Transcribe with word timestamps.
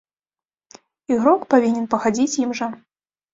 Ігрок 1.15 1.43
павінен 1.51 1.85
пахадзіць 1.93 2.39
ім 2.47 2.51
жа. 2.63 2.71